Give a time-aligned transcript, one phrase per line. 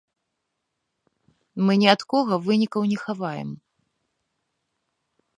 [1.67, 3.49] Мы ні ад кога вынікаў не хаваем.